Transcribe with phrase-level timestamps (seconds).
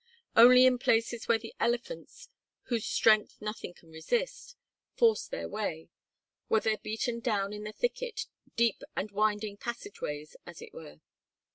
[0.35, 2.27] Only in places where the elephants,
[2.63, 4.55] whose strength nothing can resist,
[4.95, 5.89] forced their way,
[6.49, 8.25] were there beaten down in the thicket
[8.55, 11.01] deep and winding passageways, as it were.